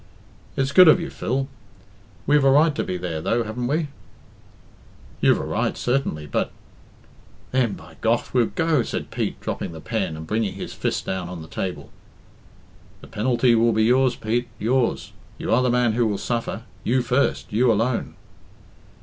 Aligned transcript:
"It's 0.57 0.71
good 0.71 0.87
of 0.87 0.99
you, 0.99 1.11
Phil.... 1.11 1.47
We've 2.25 2.43
a 2.43 2.49
right 2.49 2.73
to 2.73 2.83
be 2.83 2.97
there, 2.97 3.21
though, 3.21 3.43
haven't 3.43 3.67
we?" 3.67 3.89
"You've 5.19 5.37
a 5.39 5.43
right, 5.43 5.77
certainly, 5.77 6.25
but" 6.25 6.51
"Then, 7.51 7.73
by 7.73 7.97
gough, 8.01 8.33
we'll 8.33 8.47
go," 8.47 8.81
said 8.81 9.11
Pete, 9.11 9.39
dropping 9.41 9.73
the 9.73 9.79
pen, 9.79 10.17
and 10.17 10.25
bringing 10.25 10.53
his 10.55 10.73
fist 10.73 11.05
down 11.05 11.29
on 11.29 11.43
the 11.43 11.47
table. 11.47 11.91
"The 13.01 13.05
penalty 13.09 13.53
will 13.53 13.73
be 13.73 13.83
yours, 13.83 14.15
Pete 14.15 14.47
yours. 14.57 15.13
You 15.37 15.53
are 15.53 15.61
the 15.61 15.69
man 15.69 15.93
who 15.93 16.07
will 16.07 16.17
suffer 16.17 16.63
you 16.83 17.03
first 17.03 17.53
you 17.53 17.71
alone." 17.71 18.15